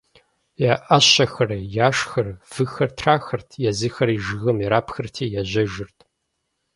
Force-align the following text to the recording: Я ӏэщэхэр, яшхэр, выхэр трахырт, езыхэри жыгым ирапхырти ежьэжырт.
Я 0.71 0.73
ӏэщэхэр, 0.85 1.49
яшхэр, 1.87 2.27
выхэр 2.53 2.89
трахырт, 2.97 3.49
езыхэри 3.69 4.17
жыгым 4.25 4.57
ирапхырти 4.65 5.25
ежьэжырт. 5.39 5.99